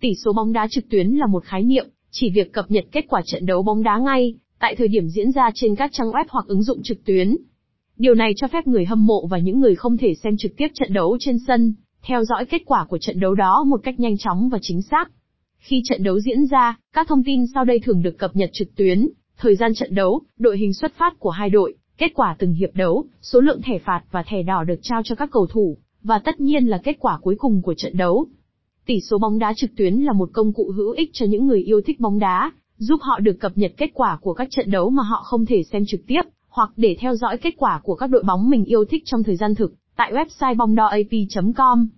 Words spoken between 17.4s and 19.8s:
sau đây thường được cập nhật trực tuyến, thời gian